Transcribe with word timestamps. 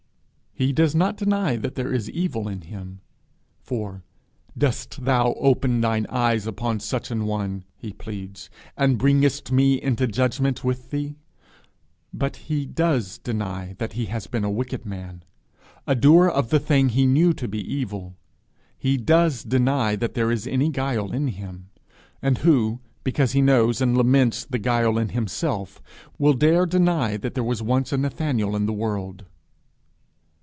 He 0.53 0.73
does 0.73 0.93
not 0.93 1.17
deny 1.17 1.55
that 1.55 1.73
there 1.73 1.91
is 1.91 2.09
evil 2.11 2.47
in 2.47 2.61
him; 2.61 2.99
for 3.63 4.03
'Dost 4.55 5.05
thou 5.05 5.33
open 5.39 5.81
thine 5.81 6.05
eyes 6.07 6.45
upon 6.45 6.81
such 6.81 7.09
an 7.09 7.25
one,' 7.25 7.63
he 7.77 7.93
pleads, 7.93 8.49
'and 8.77 8.99
bringest 8.99 9.51
me 9.51 9.81
into 9.81 10.05
judgment 10.05 10.63
with 10.63 10.91
thee?' 10.91 11.15
but 12.13 12.35
he 12.35 12.67
does 12.67 13.17
deny 13.17 13.73
that 13.79 13.93
he 13.93 14.07
has 14.07 14.27
been 14.27 14.43
a 14.43 14.51
wicked 14.51 14.85
man, 14.85 15.23
a 15.87 15.95
doer 15.95 16.27
of 16.27 16.49
the 16.49 16.59
thing 16.59 16.89
he 16.89 17.07
knew 17.07 17.33
to 17.33 17.47
be 17.47 17.61
evil: 17.73 18.15
he 18.77 18.97
does 18.97 19.43
deny 19.43 19.95
that 19.95 20.13
there 20.13 20.29
is 20.31 20.45
any 20.45 20.69
guile 20.69 21.11
in 21.11 21.29
him. 21.29 21.69
And 22.21 22.39
who, 22.39 22.81
because 23.03 23.31
he 23.31 23.41
knows 23.41 23.81
and 23.81 23.97
laments 23.97 24.45
the 24.45 24.59
guile 24.59 24.99
in 24.99 25.09
himself, 25.09 25.81
will 26.19 26.33
dare 26.33 26.67
deny 26.67 27.15
that 27.17 27.33
there 27.33 27.43
was 27.43 27.63
once 27.63 27.91
a 27.93 27.97
Nathanael 27.97 28.55
in 28.55 28.65
the 28.67 28.73
world? 28.73 29.25